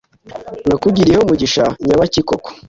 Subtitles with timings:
[0.67, 2.49] nakugiriyeho mugisha nyabaki koko?"